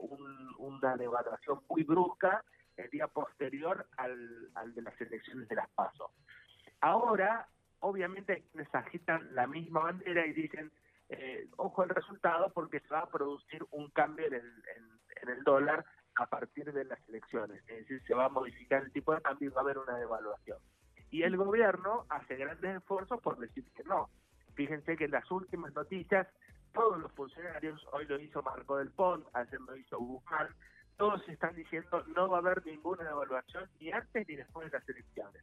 una 0.58 0.96
devaluación 0.96 1.60
muy 1.68 1.84
brusca 1.84 2.44
el 2.76 2.90
día 2.90 3.06
posterior 3.06 3.86
al, 3.96 4.50
al 4.54 4.74
de 4.74 4.82
las 4.82 5.00
elecciones 5.00 5.48
de 5.48 5.54
las 5.54 5.68
PASO. 5.70 6.10
Ahora, 6.80 7.48
obviamente, 7.80 8.44
quienes 8.52 8.74
agitan 8.74 9.34
la 9.34 9.46
misma 9.46 9.80
bandera 9.80 10.26
y 10.26 10.32
dicen, 10.32 10.70
eh, 11.08 11.48
ojo 11.56 11.84
el 11.84 11.90
resultado 11.90 12.52
porque 12.52 12.80
se 12.80 12.88
va 12.88 13.00
a 13.00 13.10
producir 13.10 13.64
un 13.70 13.90
cambio 13.90 14.26
en 14.26 14.34
el, 14.34 14.52
en 15.22 15.28
el 15.28 15.42
dólar 15.42 15.84
a 16.16 16.26
partir 16.26 16.72
de 16.72 16.84
las 16.84 16.98
elecciones, 17.08 17.62
es 17.68 17.78
decir, 17.78 18.02
se 18.06 18.14
va 18.14 18.26
a 18.26 18.28
modificar 18.28 18.82
el 18.82 18.92
tipo 18.92 19.14
de 19.14 19.22
cambio 19.22 19.48
y 19.48 19.52
va 19.52 19.60
a 19.60 19.64
haber 19.64 19.78
una 19.78 19.96
devaluación. 19.96 20.58
Y 21.10 21.22
el 21.22 21.36
gobierno 21.36 22.06
hace 22.08 22.36
grandes 22.36 22.76
esfuerzos 22.76 23.20
por 23.20 23.38
decir 23.38 23.64
que 23.74 23.84
no. 23.84 24.10
Fíjense 24.54 24.96
que 24.96 25.04
en 25.04 25.12
las 25.12 25.30
últimas 25.30 25.72
noticias, 25.74 26.26
todos 26.72 26.98
los 26.98 27.12
funcionarios, 27.12 27.86
hoy 27.92 28.04
lo 28.06 28.18
hizo 28.18 28.42
Marco 28.42 28.76
del 28.76 28.90
Pont, 28.90 29.26
ayer 29.32 29.60
lo 29.60 29.76
hizo 29.76 29.98
Guzmán, 29.98 30.48
todos 30.96 31.26
están 31.28 31.54
diciendo 31.54 32.04
no 32.08 32.28
va 32.28 32.38
a 32.38 32.40
haber 32.40 32.66
ninguna 32.66 33.04
devaluación 33.04 33.70
ni 33.80 33.92
antes 33.92 34.26
ni 34.28 34.34
después 34.34 34.70
de 34.70 34.78
las 34.78 34.88
elecciones. 34.88 35.42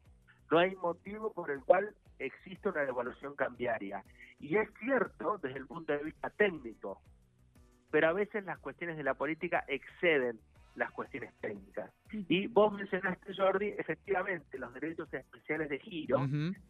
No 0.56 0.62
hay 0.62 0.74
motivo 0.78 1.34
por 1.34 1.52
el 1.52 1.60
cual 1.66 1.94
existe 2.18 2.70
una 2.70 2.86
devaluación 2.86 3.36
cambiaria. 3.36 4.06
Y 4.40 4.56
es 4.56 4.70
cierto 4.80 5.38
desde 5.40 5.60
el 5.60 5.68
punto 5.68 5.92
de 5.92 6.02
vista 6.02 6.30
técnico, 6.30 7.02
pero 7.92 8.08
a 8.08 8.14
veces 8.14 8.46
las 8.46 8.58
cuestiones 8.60 8.96
de 8.96 9.04
la 9.04 9.16
política 9.16 9.66
exceden 9.68 10.40
las 10.76 10.92
cuestiones 10.92 11.34
técnicas. 11.42 11.92
Y 12.12 12.48
vos 12.48 12.72
mencionaste, 12.74 13.34
Jordi, 13.36 13.74
efectivamente, 13.78 14.58
los 14.58 14.74
derechos 14.74 15.12
especiales 15.14 15.70
de 15.70 15.80
giro 15.80 16.20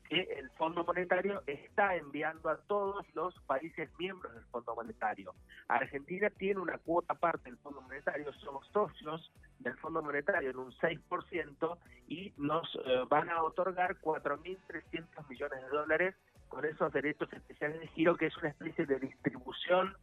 que 0.08 0.22
el 0.38 0.50
Fondo 0.52 0.84
Monetario 0.84 1.44
está 1.46 1.96
enviando 1.96 2.50
a 2.50 2.58
todos 2.58 3.06
los 3.14 3.34
países 3.42 3.90
miembros 4.00 4.34
del 4.34 4.44
Fondo 4.46 4.76
Monetario. 4.76 5.34
Argentina 5.68 6.30
tiene 6.30 6.60
una 6.60 6.78
cuota 6.78 7.14
parte 7.14 7.50
del 7.50 7.58
Fondo 7.58 7.82
Monetario, 7.82 8.32
somos 8.34 8.68
socios 8.68 9.32
del 9.60 9.76
Fondo 9.78 10.02
Monetario 10.02 10.50
en 10.50 10.58
un 10.58 10.72
6% 10.72 11.78
y 12.08 12.34
nos 12.38 12.68
eh, 12.86 13.04
van 13.10 13.30
a 13.30 13.44
otorgar 13.44 13.98
4.300 14.00 15.30
millones 15.30 15.62
de 15.62 15.70
dólares 15.70 16.16
con 16.48 16.66
esos 16.66 16.92
derechos 16.94 17.32
especiales 17.34 17.80
de 17.80 17.88
giro, 17.88 18.16
que 18.16 18.28
es 18.28 18.38
una 18.38 18.50
especie 18.50 18.86
de 18.86 19.00
distribución 19.00 19.96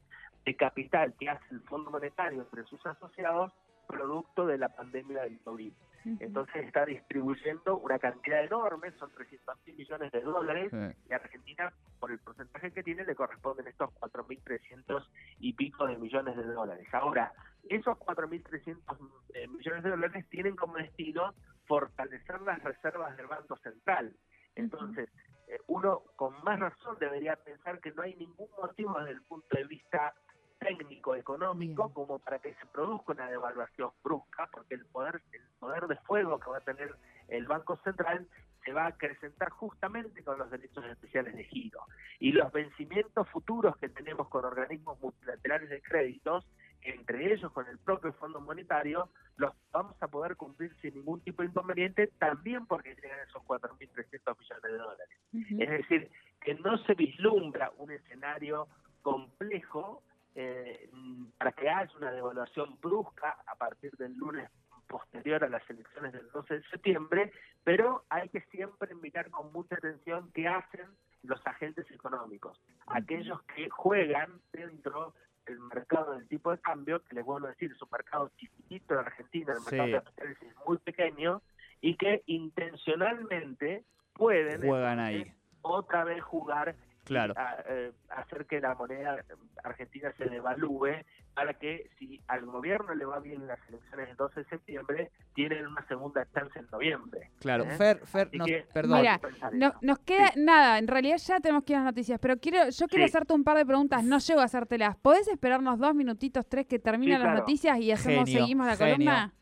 de 0.44 0.56
capital 0.56 1.14
que 1.18 1.30
hace 1.30 1.54
el 1.54 1.60
Fondo 1.62 1.90
Monetario 1.90 2.42
entre 2.42 2.64
sus 2.64 2.84
asociados 2.84 3.52
producto 3.86 4.46
de 4.46 4.58
la 4.58 4.68
pandemia 4.68 5.22
del 5.22 5.40
COVID. 5.40 5.72
Entonces 6.18 6.66
está 6.66 6.84
distribuyendo 6.84 7.78
una 7.78 7.98
cantidad 7.98 8.42
enorme, 8.42 8.90
son 8.98 9.12
300 9.12 9.56
mil 9.66 9.76
millones 9.76 10.10
de 10.10 10.20
dólares, 10.20 10.72
y 11.08 11.12
a 11.12 11.16
Argentina, 11.16 11.72
por 12.00 12.10
el 12.10 12.18
porcentaje 12.18 12.72
que 12.72 12.82
tiene, 12.82 13.04
le 13.04 13.14
corresponden 13.14 13.68
estos 13.68 13.90
4.300 14.00 15.06
y 15.38 15.52
pico 15.52 15.86
de 15.86 15.96
millones 15.96 16.36
de 16.36 16.44
dólares. 16.44 16.88
Ahora, 16.92 17.32
esos 17.68 17.96
4.300 17.98 18.98
eh, 19.34 19.46
millones 19.46 19.84
de 19.84 19.90
dólares 19.90 20.28
tienen 20.28 20.56
como 20.56 20.76
destino 20.76 21.34
fortalecer 21.66 22.40
las 22.42 22.62
reservas 22.62 23.16
del 23.16 23.26
Banco 23.28 23.56
Central. 23.58 24.12
Entonces, 24.56 25.08
eh, 25.46 25.58
uno 25.68 26.02
con 26.16 26.34
más 26.42 26.58
razón 26.58 26.96
debería 26.98 27.36
pensar 27.36 27.80
que 27.80 27.92
no 27.92 28.02
hay 28.02 28.14
ningún 28.16 28.48
motivo 28.60 28.98
desde 28.98 29.12
el 29.12 29.22
punto 29.22 29.56
de 29.56 29.64
vista 29.64 30.14
técnico 30.62 31.14
económico 31.16 31.92
como 31.92 32.18
para 32.18 32.38
que 32.38 32.54
se 32.54 32.66
produzca 32.66 33.12
una 33.12 33.30
devaluación 33.30 33.90
brusca 34.02 34.48
porque 34.52 34.74
el 34.74 34.86
poder 34.86 35.20
el 35.32 35.42
poder 35.58 35.86
de 35.86 35.96
fuego 35.96 36.38
que 36.38 36.50
va 36.50 36.58
a 36.58 36.60
tener 36.60 36.94
el 37.28 37.46
Banco 37.46 37.76
Central 37.84 38.26
se 38.64 38.72
va 38.72 38.84
a 38.84 38.88
acrecentar 38.88 39.50
justamente 39.50 40.22
con 40.22 40.38
los 40.38 40.48
derechos 40.50 40.84
especiales 40.84 41.34
de 41.34 41.42
giro. 41.44 41.80
Y 42.20 42.30
los 42.30 42.52
vencimientos 42.52 43.28
futuros 43.30 43.76
que 43.78 43.88
tenemos 43.88 44.28
con 44.28 44.44
organismos 44.44 45.00
multilaterales 45.00 45.68
de 45.68 45.82
créditos 45.82 46.46
entre 46.82 47.32
ellos 47.32 47.50
con 47.52 47.66
el 47.68 47.78
propio 47.78 48.12
Fondo 48.14 48.40
Monetario, 48.40 49.08
los 49.36 49.52
vamos 49.72 49.94
a 50.02 50.08
poder 50.08 50.36
cumplir 50.36 50.74
sin 50.80 50.94
ningún 50.94 51.20
tipo 51.20 51.42
de 51.42 51.48
inconveniente, 51.48 52.08
también 52.18 52.66
porque 52.66 52.94
llegan 52.96 53.20
esos 53.20 53.42
4.300 53.42 54.38
millones 54.38 54.62
de 54.62 54.78
dólares. 54.78 55.18
Es 55.32 55.70
decir, 55.70 56.10
que 56.40 56.54
no 56.54 56.76
se 56.78 56.94
vislumbra 56.94 57.72
un 57.78 57.92
escenario 57.92 58.66
complejo 59.02 60.02
eh, 60.34 60.90
para 61.38 61.52
que 61.52 61.68
haya 61.68 61.90
una 61.96 62.10
devaluación 62.10 62.78
brusca 62.80 63.38
a 63.46 63.54
partir 63.56 63.92
del 63.96 64.14
lunes 64.14 64.50
posterior 64.86 65.42
a 65.42 65.48
las 65.48 65.68
elecciones 65.70 66.12
del 66.12 66.30
12 66.30 66.54
de 66.54 66.62
septiembre, 66.68 67.32
pero 67.64 68.04
hay 68.10 68.28
que 68.28 68.42
siempre 68.50 68.94
mirar 68.94 69.30
con 69.30 69.52
mucha 69.52 69.74
atención 69.76 70.30
qué 70.34 70.46
hacen 70.48 70.86
los 71.22 71.40
agentes 71.46 71.90
económicos, 71.90 72.60
aquellos 72.86 73.40
que 73.54 73.70
juegan 73.70 74.40
dentro 74.52 75.14
del 75.46 75.60
mercado 75.60 76.14
del 76.14 76.28
tipo 76.28 76.50
de 76.50 76.58
cambio, 76.58 77.02
que 77.04 77.14
les 77.14 77.24
vuelvo 77.24 77.46
a 77.46 77.50
decir, 77.50 77.72
es 77.72 77.80
un 77.80 77.88
mercado 77.90 78.30
chiquitito 78.36 78.94
de 78.94 79.00
Argentina, 79.00 79.52
el 79.52 79.60
mercado 79.60 79.86
de 79.86 80.04
capitales 80.04 80.42
es 80.42 80.56
muy 80.66 80.78
pequeño, 80.78 81.42
y 81.80 81.96
que 81.96 82.22
intencionalmente 82.26 83.84
pueden 84.14 84.62
juegan 84.62 85.00
ahí. 85.00 85.32
otra 85.62 86.04
vez 86.04 86.22
jugar 86.22 86.76
claro. 87.04 87.34
Eh, 87.68 87.92
hacer 88.10 88.46
que 88.46 88.60
la 88.60 88.74
moneda 88.74 89.24
argentina 89.64 90.12
se 90.16 90.26
devalúe 90.26 91.04
para 91.34 91.54
que 91.54 91.90
si 91.98 92.20
al 92.28 92.44
gobierno 92.44 92.94
le 92.94 93.04
va 93.04 93.18
bien 93.18 93.46
las 93.46 93.58
elecciones 93.68 94.08
del 94.08 94.16
12 94.16 94.40
de 94.40 94.48
septiembre, 94.48 95.10
tienen 95.34 95.66
una 95.66 95.86
segunda 95.88 96.26
chance 96.32 96.58
en 96.58 96.66
noviembre. 96.70 97.30
Claro, 97.40 97.64
¿eh? 97.64 97.76
Fer, 97.76 98.06
Fer 98.06 98.30
perdón. 98.72 99.00
Mira, 99.00 99.20
no, 99.52 99.72
nos 99.80 99.98
queda 100.00 100.32
nada, 100.36 100.78
en 100.78 100.88
realidad 100.88 101.16
ya 101.16 101.40
tenemos 101.40 101.64
que 101.64 101.72
ir 101.72 101.76
a 101.76 101.80
las 101.80 101.86
noticias, 101.86 102.18
pero 102.20 102.38
quiero 102.38 102.68
yo 102.68 102.86
quiero 102.86 103.04
hacerte 103.04 103.32
un 103.32 103.44
par 103.44 103.56
de 103.56 103.64
preguntas, 103.64 104.04
no 104.04 104.18
llego 104.18 104.40
a 104.40 104.44
hacértelas. 104.44 104.96
¿Podés 104.96 105.26
esperarnos 105.28 105.78
dos 105.78 105.94
minutitos, 105.94 106.46
tres 106.46 106.66
que 106.66 106.78
terminan 106.78 107.22
las 107.22 107.34
noticias 107.34 107.78
y 107.78 107.92
hacemos 107.92 108.30
seguimos 108.30 108.66
la 108.66 108.76
columna? 108.76 109.32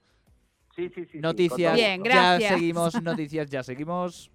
Sí, 0.77 0.89
sí, 0.95 1.05
sí. 1.11 1.19
Noticias. 1.19 1.75
Bien, 1.75 2.03
gracias. 2.03 2.51
Ya 2.51 2.57
seguimos, 2.57 3.03
noticias, 3.03 3.51
ya 3.51 3.63
seguimos. 3.63 4.31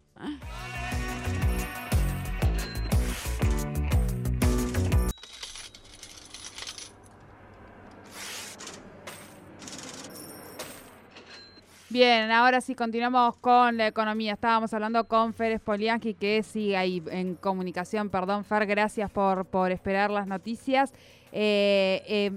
Bien, 11.96 12.30
ahora 12.30 12.60
sí 12.60 12.76
continuamos 12.76 13.38
con 13.38 13.78
la 13.78 13.88
economía. 13.88 14.34
Estábamos 14.34 14.74
hablando 14.74 15.08
con 15.08 15.34
Fer 15.34 15.58
Spolianski, 15.58 16.14
que 16.14 16.44
sigue 16.44 16.76
ahí 16.76 17.02
en 17.10 17.36
comunicación. 17.36 18.10
Perdón, 18.10 18.44
Fer, 18.44 18.66
gracias 18.66 19.10
por, 19.10 19.46
por 19.46 19.72
esperar 19.72 20.12
las 20.12 20.28
noticias. 20.28 20.92
Eh, 21.32 22.04
eh, 22.06 22.32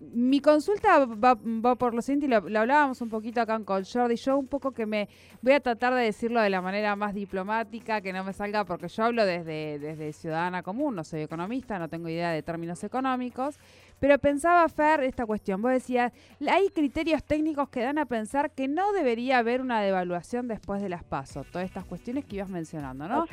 mi 0.00 0.40
consulta 0.40 1.04
va, 1.06 1.36
por 1.76 1.94
lo 1.94 2.02
siguiente, 2.02 2.26
y 2.26 2.50
lo, 2.50 2.58
hablábamos 2.58 3.00
un 3.00 3.08
poquito 3.08 3.40
acá 3.40 3.60
con 3.60 3.84
Jordi. 3.84 4.16
Yo 4.16 4.36
un 4.36 4.48
poco 4.48 4.72
que 4.72 4.84
me 4.84 5.08
voy 5.42 5.52
a 5.52 5.60
tratar 5.60 5.94
de 5.94 6.02
decirlo 6.02 6.40
de 6.40 6.50
la 6.50 6.60
manera 6.60 6.96
más 6.96 7.14
diplomática, 7.14 8.00
que 8.00 8.12
no 8.12 8.24
me 8.24 8.32
salga, 8.32 8.64
porque 8.64 8.88
yo 8.88 9.04
hablo 9.04 9.24
desde, 9.24 9.78
desde 9.78 10.12
ciudadana 10.12 10.64
común, 10.64 10.96
no 10.96 11.04
soy 11.04 11.22
economista, 11.22 11.78
no 11.78 11.88
tengo 11.88 12.08
idea 12.08 12.32
de 12.32 12.42
términos 12.42 12.82
económicos. 12.82 13.58
Pero 14.00 14.18
pensaba, 14.18 14.68
Fer, 14.68 15.02
esta 15.02 15.26
cuestión. 15.26 15.60
Vos 15.62 15.72
decías, 15.72 16.12
hay 16.48 16.68
criterios 16.70 17.24
técnicos 17.24 17.68
que 17.68 17.80
dan 17.80 17.98
a 17.98 18.06
pensar 18.06 18.50
que 18.50 18.68
no 18.68 18.92
debería 18.92 19.38
haber 19.38 19.60
una 19.60 19.80
devaluación 19.80 20.48
después 20.48 20.80
de 20.82 20.88
las 20.88 21.04
pasos. 21.04 21.46
Todas 21.50 21.66
estas 21.66 21.84
cuestiones 21.84 22.24
que 22.24 22.36
ibas 22.36 22.48
mencionando, 22.48 23.08
¿no? 23.08 23.26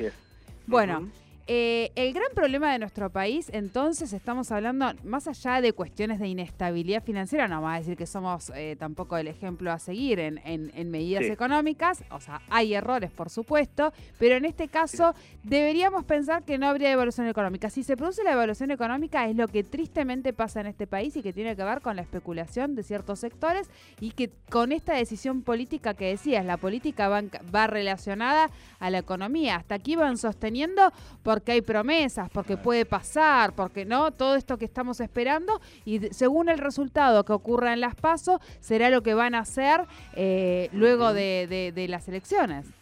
Bueno. 0.66 1.08
Eh, 1.48 1.92
el 1.94 2.12
gran 2.12 2.26
problema 2.34 2.72
de 2.72 2.80
nuestro 2.80 3.08
país, 3.08 3.50
entonces, 3.52 4.12
estamos 4.12 4.50
hablando, 4.50 4.92
más 5.04 5.28
allá 5.28 5.60
de 5.60 5.72
cuestiones 5.72 6.18
de 6.18 6.26
inestabilidad 6.26 7.04
financiera, 7.04 7.46
no 7.46 7.62
vamos 7.62 7.76
a 7.76 7.78
decir 7.78 7.96
que 7.96 8.06
somos 8.06 8.50
eh, 8.56 8.74
tampoco 8.76 9.16
el 9.16 9.28
ejemplo 9.28 9.70
a 9.70 9.78
seguir 9.78 10.18
en, 10.18 10.40
en, 10.44 10.90
medidas 10.90 11.22
económicas, 11.26 12.02
o 12.10 12.20
sea, 12.20 12.42
hay 12.50 12.74
errores, 12.74 13.12
por 13.12 13.30
supuesto, 13.30 13.92
pero 14.18 14.34
en 14.34 14.44
este 14.44 14.66
caso 14.66 15.14
deberíamos 15.44 16.04
pensar 16.04 16.42
que 16.42 16.58
no 16.58 16.66
habría 16.66 16.88
devaluación 16.88 17.28
económica. 17.28 17.70
Si 17.70 17.84
se 17.84 17.96
produce 17.96 18.24
la 18.24 18.30
devaluación 18.30 18.72
económica, 18.72 19.28
es 19.28 19.36
lo 19.36 19.46
que 19.46 19.62
tristemente 19.62 20.32
pasa 20.32 20.60
en 20.60 20.66
este 20.66 20.88
país 20.88 21.14
y 21.16 21.22
que 21.22 21.32
tiene 21.32 21.54
que 21.54 21.62
ver 21.62 21.80
con 21.80 21.94
la 21.94 22.02
especulación 22.02 22.74
de 22.74 22.82
ciertos 22.82 23.20
sectores 23.20 23.70
y 24.00 24.10
que 24.10 24.30
con 24.50 24.72
esta 24.72 24.94
decisión 24.94 25.42
política 25.42 25.94
que 25.94 26.06
decías, 26.06 26.44
la 26.44 26.56
política 26.56 27.08
va, 27.08 27.22
va 27.54 27.68
relacionada 27.68 28.50
a 28.80 28.90
la 28.90 28.98
economía. 28.98 29.56
Hasta 29.56 29.76
aquí 29.76 29.94
van 29.94 30.18
sosteniendo 30.18 30.92
porque 31.36 31.52
hay 31.52 31.60
promesas, 31.60 32.30
porque 32.30 32.56
puede 32.56 32.86
pasar, 32.86 33.52
porque 33.52 33.84
no, 33.84 34.10
todo 34.10 34.36
esto 34.36 34.56
que 34.56 34.64
estamos 34.64 35.00
esperando 35.00 35.60
y 35.84 35.98
según 36.14 36.48
el 36.48 36.56
resultado 36.56 37.26
que 37.26 37.34
ocurra 37.34 37.74
en 37.74 37.82
las 37.82 37.94
pasos 37.94 38.40
será 38.58 38.88
lo 38.88 39.02
que 39.02 39.12
van 39.12 39.34
a 39.34 39.40
hacer 39.40 39.82
eh, 40.14 40.70
luego 40.72 41.12
de, 41.12 41.86
las 41.90 42.08
elecciones. 42.08 42.72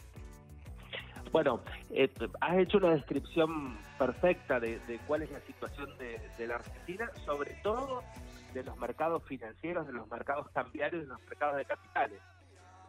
Bueno, 1.32 1.62
eh, 1.90 2.08
has 2.40 2.58
hecho 2.58 2.78
una 2.78 2.90
descripción 2.90 3.76
perfecta 3.99 4.61
de, 4.61 4.78
cuál 5.08 5.23
es 5.23 5.32
la 5.32 5.40
situación 5.40 5.90
de, 5.99 6.46
la 6.46 6.54
Argentina, 6.54 7.11
sobre 7.26 7.54
todo 7.64 8.04
de 8.52 8.62
los 8.62 8.76
mercados 8.78 9.25
financieros, 9.25 9.84
de 9.88 9.94
los 9.94 10.08
mercados 10.08 10.49
cambiarios, 10.50 11.02
de 11.02 11.08
los 11.08 11.20
mercados 11.23 11.56
de 11.56 11.64
capitales. 11.64 12.20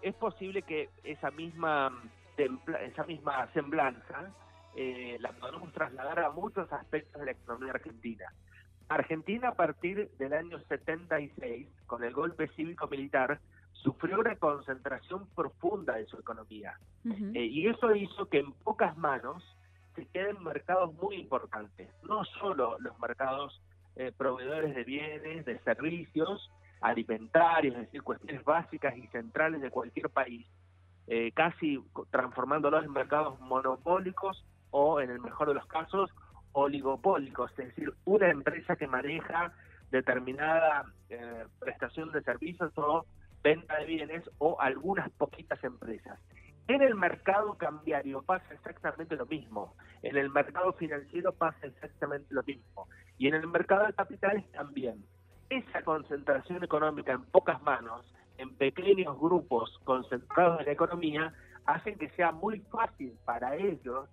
Es 0.03 0.13
posible 0.13 0.61
que 0.61 0.91
esa 1.03 1.31
misma 1.31 1.91
esa 2.37 3.03
misma 3.05 3.47
semblanza 3.53 4.29
eh, 4.75 5.17
la 5.19 5.31
podemos 5.33 5.71
trasladar 5.71 6.19
a 6.19 6.31
muchos 6.31 6.71
aspectos 6.71 7.19
de 7.19 7.25
la 7.25 7.31
economía 7.31 7.71
argentina. 7.71 8.25
Argentina 8.87 9.49
a 9.49 9.55
partir 9.55 10.11
del 10.17 10.33
año 10.33 10.59
76, 10.67 11.67
con 11.87 12.03
el 12.03 12.13
golpe 12.13 12.47
cívico-militar, 12.49 13.39
sufrió 13.71 14.19
una 14.19 14.35
concentración 14.35 15.27
profunda 15.35 15.95
de 15.95 16.05
su 16.05 16.17
economía. 16.17 16.77
Ujú. 17.03 17.31
Eh, 17.33 17.45
y 17.45 17.67
eso 17.67 17.95
hizo 17.95 18.27
que 18.29 18.39
en 18.39 18.51
pocas 18.51 18.97
manos 18.97 19.43
se 19.95 20.05
queden 20.07 20.43
mercados 20.43 20.93
muy 20.95 21.15
importantes, 21.15 21.89
no 22.03 22.25
solo 22.25 22.77
los 22.79 22.99
mercados 22.99 23.61
eh, 23.95 24.11
proveedores 24.15 24.75
de 24.75 24.83
bienes, 24.83 25.45
de 25.45 25.57
servicios, 25.59 26.51
alimentarios, 26.81 27.75
es 27.75 27.81
decir, 27.83 28.03
cuestiones 28.03 28.43
básicas 28.43 28.97
y 28.97 29.07
centrales 29.07 29.61
de 29.61 29.71
cualquier 29.71 30.09
país, 30.09 30.45
eh, 31.07 31.31
casi 31.33 31.81
transformándolos 32.11 32.83
en 32.83 32.91
mercados 32.91 33.39
monopólicos 33.39 34.43
o, 34.77 34.99
en 34.99 35.09
el 35.09 35.21
mejor 35.21 35.47
de 35.47 35.53
los 35.53 35.65
casos, 35.67 36.11
oligopólicos, 36.51 37.49
es 37.51 37.69
decir, 37.69 37.93
una 38.03 38.29
empresa 38.29 38.75
que 38.75 38.87
maneja 38.87 39.53
determinada 39.89 40.83
eh, 41.09 41.45
prestación 41.59 42.11
de 42.11 42.21
servicios 42.23 42.73
o 42.75 43.05
venta 43.41 43.77
de 43.77 43.85
bienes 43.85 44.29
o 44.37 44.59
algunas 44.59 45.09
poquitas 45.11 45.63
empresas. 45.63 46.19
En 46.67 46.81
el 46.81 46.93
mercado 46.95 47.53
cambiario 47.53 48.21
pasa 48.23 48.53
exactamente 48.53 49.15
lo 49.15 49.25
mismo, 49.27 49.75
en 50.01 50.17
el 50.17 50.29
mercado 50.29 50.73
financiero 50.73 51.31
pasa 51.31 51.67
exactamente 51.67 52.27
lo 52.33 52.43
mismo 52.43 52.89
y 53.17 53.27
en 53.27 53.35
el 53.35 53.47
mercado 53.47 53.85
de 53.85 53.93
capitales 53.93 54.43
también. 54.51 55.05
Esa 55.49 55.83
concentración 55.83 56.61
económica 56.65 57.13
en 57.13 57.23
pocas 57.23 57.61
manos, 57.61 58.05
en 58.37 58.53
pequeños 58.55 59.17
grupos 59.19 59.79
concentrados 59.85 60.59
en 60.59 60.65
la 60.65 60.71
economía, 60.73 61.33
hacen 61.65 61.97
que 61.97 62.09
sea 62.09 62.33
muy 62.33 62.59
fácil 62.59 63.17
para 63.23 63.55
ellos 63.55 64.09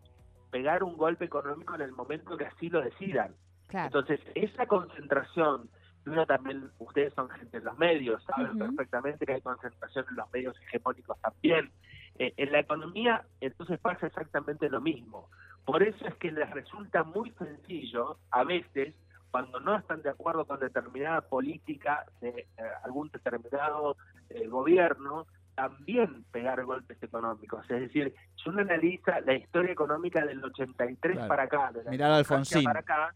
pegar 0.52 0.84
un 0.84 0.96
golpe 0.98 1.24
económico 1.24 1.74
en 1.74 1.80
el 1.80 1.92
momento 1.92 2.36
que 2.36 2.44
así 2.44 2.68
lo 2.68 2.82
decidan. 2.82 3.34
Claro. 3.68 3.86
Entonces, 3.86 4.20
esa 4.34 4.66
concentración, 4.66 5.70
uno 6.04 6.26
también, 6.26 6.70
ustedes 6.78 7.14
son 7.14 7.30
gente 7.30 7.58
de 7.58 7.64
los 7.64 7.78
medios, 7.78 8.22
saben 8.24 8.58
perfectamente 8.58 9.24
que 9.24 9.32
hay 9.32 9.40
concentración 9.40 10.04
en 10.10 10.16
los 10.16 10.30
medios 10.30 10.54
hegemónicos 10.60 11.18
también. 11.22 11.72
Eh, 12.18 12.34
en 12.36 12.52
la 12.52 12.60
economía, 12.60 13.24
entonces 13.40 13.80
pasa 13.80 14.06
exactamente 14.06 14.68
lo 14.68 14.82
mismo. 14.82 15.30
Por 15.64 15.82
eso 15.82 16.06
es 16.06 16.14
que 16.16 16.30
les 16.30 16.50
resulta 16.50 17.02
muy 17.02 17.30
sencillo, 17.30 18.18
a 18.30 18.44
veces, 18.44 18.94
cuando 19.30 19.58
no 19.60 19.74
están 19.74 20.02
de 20.02 20.10
acuerdo 20.10 20.44
con 20.44 20.60
determinada 20.60 21.22
política 21.22 22.04
de 22.20 22.28
eh, 22.28 22.46
algún 22.84 23.08
determinado 23.08 23.96
eh, 24.28 24.46
gobierno, 24.48 25.26
también 25.54 26.24
pegar 26.32 26.64
golpes 26.64 27.02
económicos. 27.02 27.62
Es 27.70 27.80
decir, 27.80 28.14
si 28.42 28.48
uno 28.48 28.62
analiza 28.62 29.20
la 29.20 29.34
historia 29.34 29.72
económica 29.72 30.24
del 30.24 30.42
83 30.42 31.14
Claro. 31.16 31.28
para 31.28 31.42
acá, 31.44 31.72
de 31.72 31.84
la 31.84 31.90
Mirá 31.90 32.16
Alfonsín. 32.16 32.64
para 32.64 32.80
acá, 32.80 33.14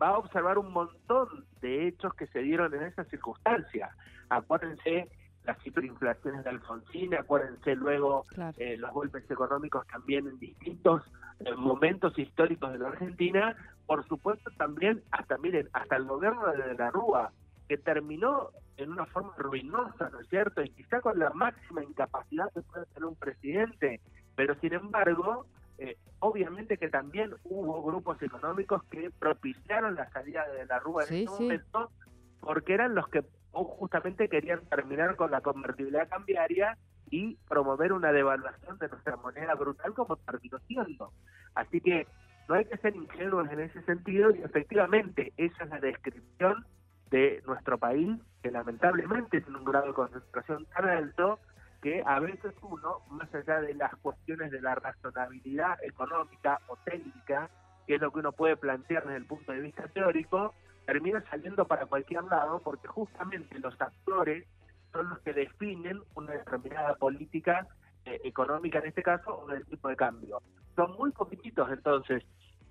va 0.00 0.08
a 0.08 0.18
observar 0.18 0.58
un 0.58 0.72
montón 0.72 1.28
de 1.60 1.86
hechos 1.88 2.14
que 2.14 2.26
se 2.28 2.40
dieron 2.40 2.74
en 2.74 2.82
esa 2.84 3.04
circunstancia. 3.04 3.90
Acuérdense 4.28 5.08
las 5.44 5.64
hiperinflaciones 5.66 6.42
de 6.42 6.50
Alfonsín, 6.50 7.14
acuérdense 7.14 7.74
luego 7.76 8.24
Claro. 8.28 8.56
eh, 8.58 8.76
los 8.78 8.90
golpes 8.92 9.30
económicos 9.30 9.86
también 9.88 10.26
en 10.26 10.38
distintos 10.38 11.02
eh, 11.40 11.52
momentos 11.54 12.18
históricos 12.18 12.72
de 12.72 12.78
la 12.78 12.88
Argentina, 12.88 13.54
por 13.86 14.06
supuesto 14.08 14.50
también 14.56 15.02
hasta 15.10 15.36
miren 15.36 15.68
hasta 15.74 15.96
el 15.96 16.04
gobierno 16.04 16.46
de 16.52 16.74
la 16.74 16.90
Rúa 16.90 17.30
que 17.68 17.78
terminó 17.78 18.50
en 18.76 18.92
una 18.92 19.06
forma 19.06 19.32
ruinosa, 19.36 20.10
¿no 20.10 20.20
es 20.20 20.28
cierto? 20.28 20.62
Y 20.62 20.70
quizá 20.70 21.00
con 21.00 21.18
la 21.18 21.30
máxima 21.30 21.82
incapacidad 21.82 22.52
que 22.52 22.62
puede 22.62 22.86
tener 22.86 23.04
un 23.04 23.16
presidente, 23.16 24.00
pero 24.34 24.54
sin 24.60 24.74
embargo, 24.74 25.46
eh, 25.78 25.96
obviamente 26.20 26.76
que 26.76 26.88
también 26.88 27.34
hubo 27.44 27.82
grupos 27.82 28.20
económicos 28.22 28.82
que 28.84 29.10
propiciaron 29.10 29.94
la 29.94 30.10
salida 30.10 30.46
de 30.48 30.66
la 30.66 30.78
Rúa 30.78 31.04
en 31.04 31.14
ese 31.14 31.36
sí. 31.36 31.42
momento, 31.42 31.90
porque 32.40 32.74
eran 32.74 32.94
los 32.94 33.08
que 33.08 33.24
justamente 33.52 34.28
querían 34.28 34.64
terminar 34.66 35.16
con 35.16 35.30
la 35.30 35.40
convertibilidad 35.40 36.08
cambiaria 36.08 36.76
y 37.10 37.36
promover 37.48 37.92
una 37.92 38.12
devaluación 38.12 38.78
de 38.78 38.88
nuestra 38.88 39.16
moneda 39.16 39.54
brutal 39.54 39.94
como 39.94 40.16
terminó 40.16 40.58
siendo. 40.66 41.12
Así 41.54 41.80
que 41.80 42.06
no 42.48 42.56
hay 42.56 42.64
que 42.64 42.76
ser 42.78 42.94
ingenuos 42.96 43.50
en 43.50 43.60
ese 43.60 43.82
sentido 43.82 44.34
y 44.34 44.42
efectivamente 44.42 45.32
esa 45.36 45.64
es 45.64 45.70
la 45.70 45.80
descripción 45.80 46.66
de 47.14 47.40
nuestro 47.46 47.78
país 47.78 48.10
que 48.42 48.50
lamentablemente 48.50 49.40
tiene 49.40 49.58
un 49.58 49.64
grado 49.64 49.86
de 49.86 49.94
concentración 49.94 50.66
tan 50.66 50.88
alto 50.88 51.38
que 51.80 52.02
a 52.04 52.18
veces 52.18 52.52
uno, 52.60 53.02
más 53.08 53.32
allá 53.32 53.60
de 53.60 53.72
las 53.74 53.94
cuestiones 53.98 54.50
de 54.50 54.60
la 54.60 54.74
razonabilidad 54.74 55.78
económica 55.84 56.58
o 56.66 56.76
técnica, 56.84 57.48
que 57.86 57.94
es 57.94 58.00
lo 58.00 58.10
que 58.10 58.18
uno 58.18 58.32
puede 58.32 58.56
plantear 58.56 59.04
desde 59.04 59.18
el 59.18 59.26
punto 59.26 59.52
de 59.52 59.60
vista 59.60 59.86
teórico, 59.94 60.54
termina 60.86 61.22
saliendo 61.30 61.68
para 61.68 61.86
cualquier 61.86 62.24
lado 62.24 62.60
porque 62.64 62.88
justamente 62.88 63.60
los 63.60 63.80
actores 63.80 64.44
son 64.92 65.10
los 65.10 65.20
que 65.20 65.34
definen 65.34 66.02
una 66.16 66.32
determinada 66.32 66.96
política 66.96 67.68
eh, 68.06 68.20
económica 68.24 68.80
en 68.80 68.86
este 68.86 69.04
caso 69.04 69.38
o 69.44 69.46
del 69.46 69.64
tipo 69.66 69.88
de 69.88 69.94
cambio. 69.94 70.42
Son 70.74 70.96
muy 70.96 71.12
poquititos 71.12 71.70
entonces. 71.70 72.24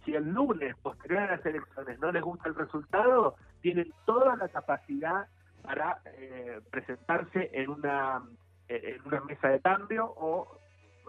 Si 0.05 0.13
el 0.15 0.29
lunes, 0.29 0.75
posterior 0.77 1.21
a 1.23 1.37
las 1.37 1.45
elecciones, 1.45 1.99
no 1.99 2.11
les 2.11 2.21
gusta 2.21 2.49
el 2.49 2.55
resultado, 2.55 3.35
tienen 3.61 3.91
toda 4.05 4.35
la 4.35 4.49
capacidad 4.49 5.27
para 5.61 5.99
eh, 6.05 6.59
presentarse 6.69 7.49
en 7.53 7.69
una 7.69 8.21
eh, 8.67 8.95
en 8.95 9.07
una 9.07 9.21
mesa 9.21 9.49
de 9.49 9.59
cambio 9.59 10.05
o 10.05 10.59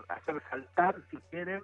hacer 0.08 0.42
saltar, 0.50 0.96
si 1.10 1.16
quieren, 1.30 1.62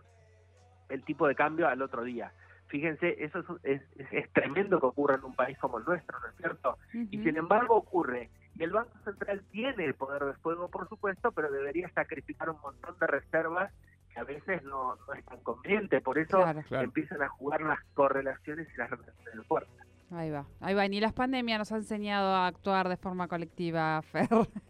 el 0.89 1.05
tipo 1.05 1.27
de 1.27 1.35
cambio 1.35 1.69
al 1.69 1.83
otro 1.83 2.03
día. 2.05 2.33
Fíjense, 2.69 3.17
eso 3.25 3.41
es, 3.65 3.83
es, 3.97 4.13
es 4.13 4.33
tremendo 4.33 4.79
que 4.79 4.87
ocurra 4.87 5.17
en 5.17 5.25
un 5.25 5.35
país 5.35 5.59
como 5.59 5.79
el 5.79 5.85
nuestro, 5.85 6.19
¿no 6.21 6.29
es 6.29 6.37
cierto? 6.37 6.79
Y 6.93 7.19
sin 7.19 7.37
embargo 7.37 7.75
ocurre. 7.75 8.31
Y 8.57 8.63
el 8.63 8.71
Banco 8.71 8.97
Central 9.05 9.43
tiene 9.51 9.85
el 9.85 9.95
poder 9.95 10.25
de 10.25 10.35
fuego, 10.35 10.69
por 10.69 10.89
supuesto, 10.89 11.33
pero 11.33 11.51
debería 11.51 11.89
sacrificar 11.91 12.51
un 12.51 12.61
montón 12.61 12.97
de 12.99 13.07
reservas 13.09 13.73
que 14.13 14.21
a 14.21 14.25
veces 14.25 14.63
no, 14.65 14.95
no 14.97 15.13
es 15.15 15.25
tan 15.25 15.39
conveniente. 15.41 16.01
Por 16.01 16.19
eso 16.19 16.39
Claro. 16.39 16.63
Claro. 16.69 16.85
empiezan 16.85 17.23
a 17.23 17.29
jugar 17.29 17.61
las 17.63 17.79
correlaciones 17.95 18.69
y 18.75 18.77
las 18.77 18.91
relaciones 18.91 19.25
del 19.35 19.45
fuerza. 19.45 19.71
Ahí 20.13 20.31
va, 20.31 20.45
ahí 20.61 20.75
va. 20.75 20.89
Ni 20.89 21.01
las 21.01 21.13
pandemias 21.13 21.59
nos 21.61 21.71
ha 21.73 21.77
enseñado 21.77 22.35
a 22.35 22.47
actuar 22.49 22.89
de 22.89 22.97
forma 22.97 23.29
colectiva, 23.29 24.03
Fer, 24.13 24.29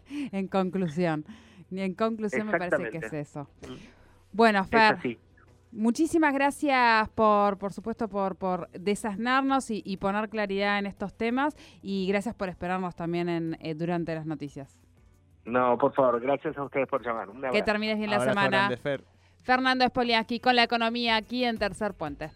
en 0.09 0.49
conclusión. 0.49 1.25
Ni 1.71 1.81
en 1.83 1.95
conclusión 1.95 2.47
me 2.49 2.59
parece 2.59 2.91
que 2.91 2.99
es 2.99 3.13
eso. 3.13 3.49
Mm. 3.67 3.75
Bueno, 4.33 4.65
Fer, 4.65 4.99
muchísimas 5.73 6.35
gracias 6.35 7.09
por, 7.11 7.57
por 7.59 7.73
supuesto, 7.73 8.09
por, 8.09 8.37
por 8.37 8.69
desasnarnos 8.73 9.71
y, 9.71 9.83
y 9.85 9.97
poner 9.97 10.29
claridad 10.29 10.79
en 10.79 10.87
estos 10.87 11.15
temas 11.17 11.57
y 11.81 12.07
gracias 12.09 12.35
por 12.35 12.49
esperarnos 12.49 12.95
también 12.95 13.29
en, 13.29 13.57
eh, 13.61 13.75
durante 13.75 14.15
las 14.15 14.27
noticias. 14.27 14.77
No, 15.47 15.79
por 15.79 15.95
favor, 15.95 16.21
gracias 16.21 16.57
a 16.59 16.65
ustedes 16.65 16.87
por 16.87 17.03
llamar. 17.05 17.31
Un 17.31 17.41
Que 17.41 17.47
abrazo. 17.47 17.65
termines 17.65 17.97
bien 17.99 18.11
la 18.11 18.17
Abrazo 18.17 18.33
semana. 18.33 18.57
grande, 18.59 18.77
Fer. 18.77 19.05
Fernando 19.43 19.87
Spoliaski 19.87 20.41
con 20.41 20.57
la 20.57 20.63
economía 20.63 21.17
aquí 21.17 21.45
en 21.45 21.59
Tercer 21.59 21.95
Puente. 21.95 22.31